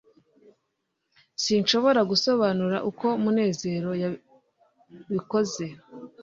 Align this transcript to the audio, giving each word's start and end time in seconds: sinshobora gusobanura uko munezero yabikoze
sinshobora 1.43 2.01
gusobanura 2.11 2.77
uko 2.89 3.07
munezero 3.23 3.91
yabikoze 4.01 5.65